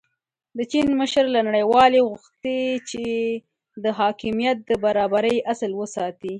د 0.57 0.59
چین 0.71 0.87
مشر 1.01 1.25
له 1.35 1.41
نړیوالې 1.47 1.99
غوښتي 2.09 2.59
چې 2.89 3.05
د 3.83 3.85
حاکمیت 3.99 4.57
د 4.63 4.71
برابرۍ 4.83 5.35
اصل 5.51 5.71
وساتي. 5.81 6.29